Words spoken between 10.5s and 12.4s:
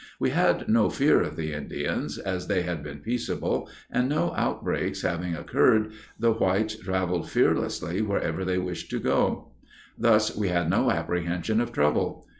no apprehension of trouble.